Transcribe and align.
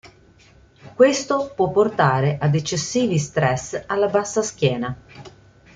Questo 0.95 1.51
può 1.55 1.69
portare 1.69 2.39
ad 2.41 2.55
eccessivi 2.55 3.19
stress 3.19 3.83
alla 3.85 4.07
bassa 4.07 4.41
schiena. 4.41 4.99